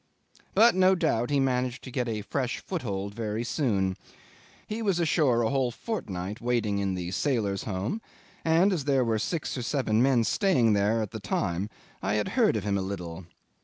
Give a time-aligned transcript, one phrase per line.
[0.55, 3.97] But no doubt he managed to get a fresh foothold very soon.
[4.65, 8.01] He was ashore a whole fortnight waiting in the Sailors' Home,
[8.43, 11.69] and as there were six or seven men staying there at the time,
[12.01, 13.25] I had heard of him a little.